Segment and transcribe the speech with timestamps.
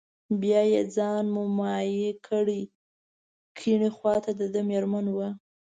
[0.41, 2.61] بیا یې ځان مومیا کړی،
[3.57, 5.29] کیڼې خواته دده مېرمن وه.